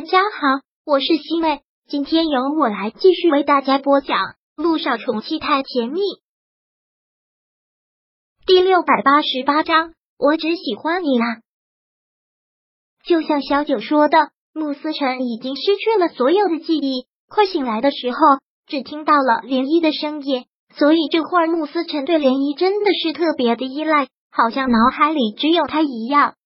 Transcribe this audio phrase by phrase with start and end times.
[0.00, 4.16] 大家好，我是西妹，今天由我来继续为大家播讲
[4.56, 6.00] 《路上宠妻太甜蜜》
[8.46, 9.92] 第六百八十八章。
[10.16, 11.42] 我只喜欢你啦！
[13.04, 18.18] 就像小九说的，穆思辰已经失去了所有的记忆，快醒来的时候，
[18.66, 20.46] 只听到了涟漪的声音。
[20.74, 26.36] 所以这会儿，穆思辰对涟漪真的是特别的依赖，好像脑海里只有他一样。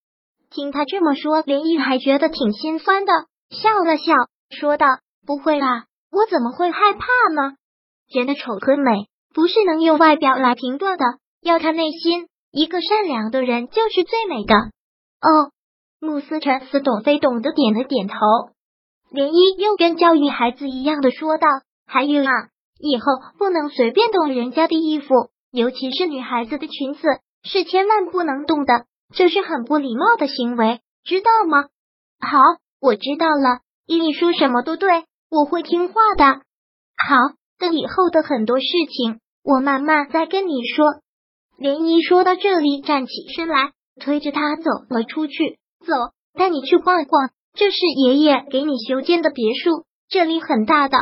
[0.51, 3.13] 听他这么说，涟漪还觉得挺心酸的，
[3.51, 4.13] 笑了笑，
[4.51, 4.87] 说道
[5.27, 7.57] ：“不会啦，我怎么会害怕呢？
[8.09, 11.05] 人的丑和美不是能用外表来评断的，
[11.41, 12.29] 要看内心。
[12.51, 14.55] 一个善良的人就是最美的。”
[15.21, 15.51] 哦，
[16.01, 18.15] 穆思辰似懂非懂的点了点头。
[19.13, 21.47] 涟漪又跟教育孩子一样的说道
[21.87, 22.31] ：“还有啊，
[22.79, 23.05] 以后
[23.39, 27.03] 不能随便动人家的衣服，尤其是女孩子的裙子，
[27.43, 31.67] 是千万不能动的。”这是很不礼貌的行为，知道吗？
[32.19, 32.39] 好，
[32.85, 33.61] 我知道了。
[33.87, 36.25] 依依说什么都对，我会听话的。
[36.97, 37.17] 好，
[37.59, 40.85] 等以后的很多事情，我慢慢再跟你说。
[41.59, 45.59] 涟漪说到这里，站起身来，推着他走了出去。
[45.87, 45.95] 走，
[46.35, 47.31] 带你去逛逛。
[47.55, 50.99] 这是爷爷给你修建的别墅，这里很大的。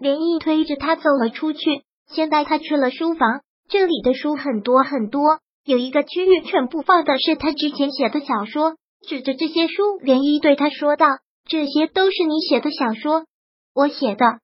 [0.00, 5.38] 涟漪推着他走了出去，先带他去了书房，这里的书很多很多。
[5.64, 8.74] 有一个区域全部放的是他之前写的小说，
[9.04, 11.06] 指着这些书，涟漪对他说道
[11.46, 13.24] ：“这些都是你写的小说，
[13.74, 14.40] 我写的。”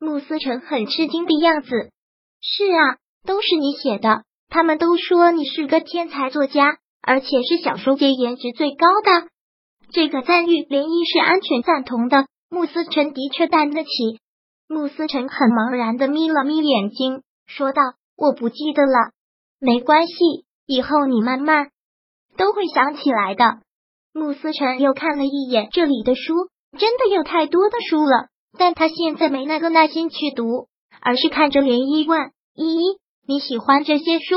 [0.00, 1.68] 穆思成很吃惊的样子
[2.40, 4.24] ：“是啊，都是你写的。
[4.48, 9.28] 他们都说你是个天才作家，而且是小说界颜值最高的。”
[9.92, 12.26] 这个赞誉，涟漪是安全赞同的。
[12.50, 13.90] 穆思成的确担得起。
[14.68, 17.82] 穆思成很茫然的眯了眯眼睛，说道
[18.16, 19.12] ：“我不记得了，
[19.60, 20.14] 没关系。”
[20.66, 21.68] 以后你慢慢
[22.38, 23.58] 都会想起来的。
[24.14, 26.48] 慕思辰又看了一眼这里的书，
[26.78, 30.68] 真的有太多的书了，但他现在没那个耐心去读，
[31.00, 34.36] 而是看着涟漪问：“依依，你喜欢这些书？”“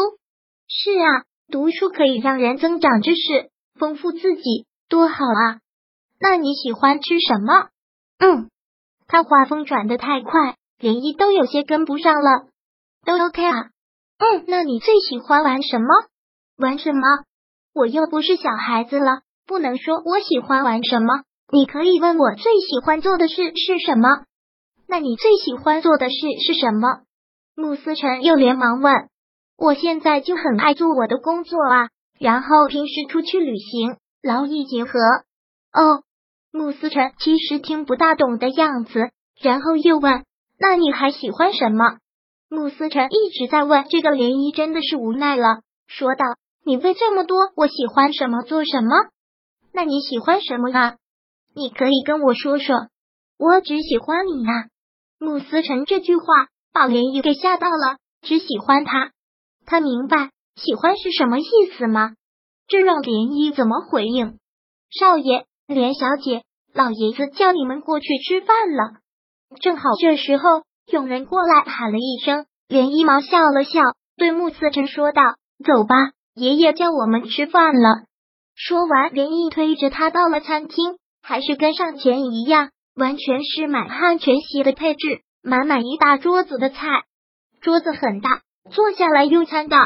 [0.67, 5.61] 是啊，读书可以让人增长知识，丰富自己，多好啊
[6.19, 7.69] ！”“那你喜欢吃什么
[8.17, 8.49] ？”“嗯。”
[9.07, 12.47] 他话锋转的太快，涟漪都有些跟不上了。
[13.05, 13.69] “都 OK 啊。
[14.17, 15.87] ”“嗯，那你最喜欢玩什么？”
[16.57, 17.01] 玩什么？
[17.75, 21.23] 我又不是小孩子了，不能说我喜欢玩什么。
[21.49, 24.25] 你可以问我最喜欢做的事是什么？
[24.85, 26.15] 那你最喜欢做的事
[26.45, 27.03] 是什么？
[27.55, 28.93] 穆思辰又连忙问。
[29.57, 34.99] 我现在就很爱做我的工作啊，然后平时出去旅行，劳逸结合。
[35.73, 36.03] 哦，
[36.51, 39.09] 穆思辰其实听不大懂的样子，
[39.41, 40.25] 然后又问：
[40.59, 41.97] 那你还喜欢什么？
[42.49, 46.25] 穆思辰一直在问这个，涟漪真的是无奈了，说道。
[46.63, 48.89] 你问这么多，我喜欢什么做什么？
[49.73, 50.95] 那你喜欢什么啊？
[51.55, 52.75] 你可以跟我说说。
[53.39, 54.51] 我只喜欢你呀！
[55.19, 56.23] 穆思成这句话
[56.73, 57.97] 把涟漪给吓到了。
[58.21, 59.11] 只喜欢他，
[59.65, 61.45] 他明白喜欢是什么意
[61.77, 62.15] 思吗？
[62.67, 64.39] 这让涟漪怎么回应？
[64.89, 68.99] 少爷，连小姐，老爷子叫你们过去吃饭了。
[69.61, 73.81] 正好这时候有人过来喊了一声，连一忙笑了笑，
[74.17, 75.21] 对穆思成说道
[75.63, 75.95] ：“走吧。”
[76.33, 78.05] 爷爷叫我们吃饭了。
[78.59, 87.03] 说完，连毅推着他到了餐厅，还是跟上前一样，完全是满汉全席的配置，满满一大桌子的菜，
[87.61, 88.41] 桌子很大，
[88.71, 89.77] 坐下来用餐的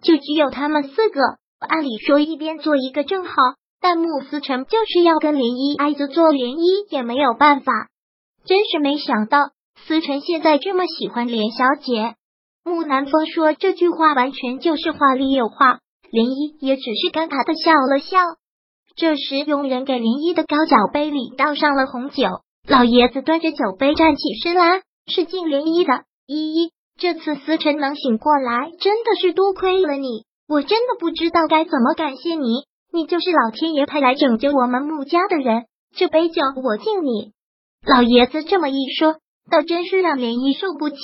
[0.00, 1.20] 就只有他们四个。
[1.58, 3.32] 按理说一边坐一个正好，
[3.80, 7.72] 但穆思成就是要跟连依挨着坐，连依也没有办法。
[8.44, 12.14] 真是没想到，思成现在这么喜欢连小姐。
[12.62, 15.80] 木南风说这句话完全就是话里有话，
[16.10, 18.18] 涟漪也只是尴尬的笑了笑。
[18.96, 22.24] 这时，佣人给涟漪的高脚杯里倒上了红酒，
[22.66, 26.04] 老爷子端着酒杯站起身来，是敬涟漪的。
[26.26, 37.32] 依依，这次思辰能醒过来，真的是多亏了你，我真的不知道该怎么感谢你，你就是老天爷派来拯救我们穆家的人，这杯酒我敬你。
[37.86, 39.14] 老爷子这么一说，
[39.50, 40.96] 倒真是让涟漪受不起。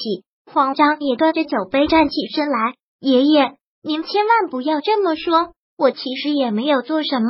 [0.46, 3.54] 慌张也端着酒杯站起身来，爷爷，
[3.86, 7.28] 您千万不要这么说，我其实也没有做什么。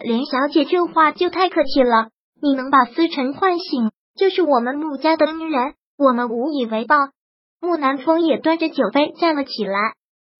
[0.00, 6.94] 连小姐这话就太客气了，你能把思辰唤醒，就是我们穆家的恩人，我们无以为报。
[7.60, 9.94] 穆南风也端着酒杯站了起来，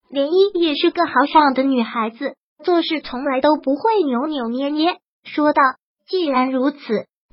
[0.09, 5.61] 莲漪也是个豪爽的女孩子，做事从来都不会扭扭捏捏，说道
[6.07, 6.79] ：“既然如此，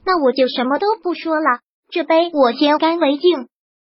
[0.03, 1.59] 那我就什么都不说了，
[1.91, 3.47] 这杯我先干为敬。”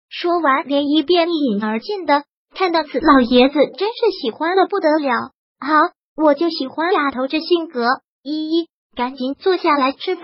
[0.09, 2.23] 说完，莲漪便一饮而尽的。
[2.53, 5.31] 看到此老爷子，真是喜欢的不得了。
[5.59, 7.87] 好，我就喜欢丫头这性格。
[8.23, 10.23] 依依，赶紧坐下来吃饭。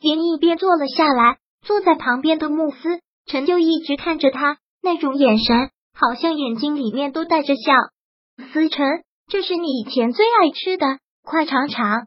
[0.00, 7.72] 连一边坐了下来，坐在旁边的慕斯陈就一直看着他，那种眼神好像眼睛里面都带着笑。
[8.52, 12.06] 思辰，这是你以前最爱吃的，快尝尝。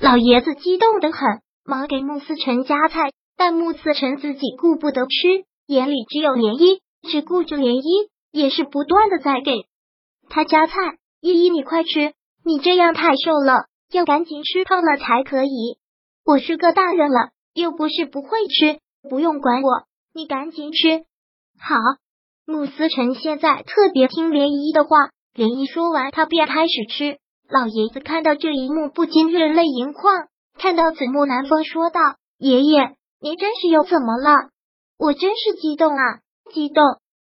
[0.00, 6.78] 老爷子激动的很，忙给慕思辰夹菜，但慕思辰自己顾不得吃，眼里只有涟漪，
[7.10, 9.52] 只顾着涟漪，也是不断的在给
[10.28, 10.74] 他夹菜。
[11.20, 12.14] 依依，你快吃，
[12.44, 15.78] 你这样太瘦了，要赶紧吃胖了才可以。
[16.24, 21.04] 我是个大人了，又不是不会吃，不用管我，你赶紧吃。
[21.60, 21.76] 好，
[22.44, 27.18] 慕思辰现在特别听涟漪的话，涟漪说完，他便开始吃。
[27.48, 30.26] 老爷子看到这一幕，不禁热泪盈眶。
[30.58, 32.00] 看到此幕，南风说道
[32.38, 34.50] ：“爷爷，您真是又怎么了？
[34.98, 36.20] 我真是激动啊，
[36.52, 36.82] 激动！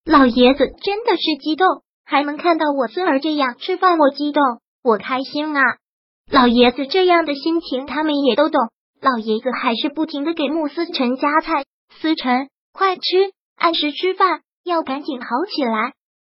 [0.04, 1.66] 老爷子真的是激动，
[2.04, 4.42] 还能看到我孙儿这样吃饭，我激动，
[4.82, 5.62] 我开心啊！
[6.30, 8.60] 老爷子这样的心情，他们也都懂。
[9.00, 11.64] 老爷子还是不停的给穆思辰夹菜，
[12.00, 13.02] 思辰，快吃，
[13.56, 15.92] 按时吃饭，要赶紧好起来。”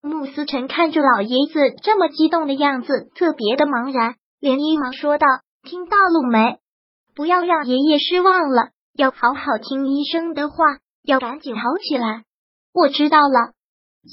[0.03, 4.15] 穆思辰看着老爷子这么激动的样子，特别的茫然。
[4.41, 5.25] 连衣忙说道
[5.63, 6.57] ：“听到了没？
[7.15, 10.55] 不要让爷爷失望了，要好好听医生的话，
[11.01, 12.23] 要赶紧好起来。”
[12.73, 13.53] 我知道了。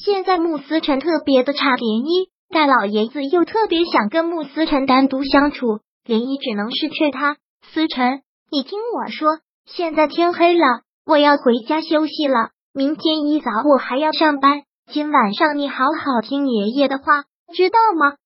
[0.04, 7.38] 现在穆思辰特别的差涟漪，大老爷子又特别想跟穆思辰单独相处，涟漪只能是劝他
[7.72, 8.22] ：“思辰，
[8.52, 12.50] 你听我说，现在天黑了，我要回家休息了。
[12.72, 14.62] 明天一早我还要上班。”
[14.92, 17.22] 今晚上你好好听爷爷的话，
[17.54, 18.16] 知道吗？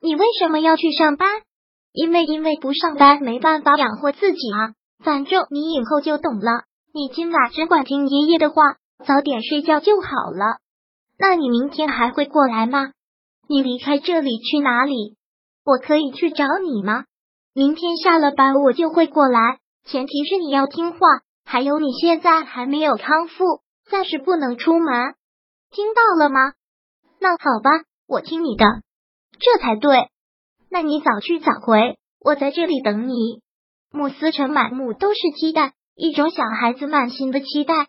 [0.00, 1.28] 你为什么要去上班？
[1.92, 4.72] 因为因为不上班没办法养活自己啊。
[5.04, 6.64] 反正你以后就懂了。
[6.94, 8.76] 你今晚只管听爷爷的话，
[9.06, 10.58] 早点睡觉就好了。
[11.18, 12.92] 那你明天还会过来吗？
[13.48, 15.16] 你离开这里去哪里？
[15.64, 17.04] 我可以去找你吗？
[17.52, 20.98] 明天下了班我就会过来，前提是你要听话。
[21.44, 23.44] 还有你现在还没有康复，
[23.90, 25.14] 暂时不能出门。
[25.70, 26.52] 听到了吗？
[27.18, 27.70] 那好吧，
[28.06, 28.64] 我听你的，
[29.40, 30.10] 这才对。
[30.70, 33.42] 那你早去早回，我在这里等你。
[33.90, 37.88] 穆思成满目都是期待，一种小孩子满心的期待。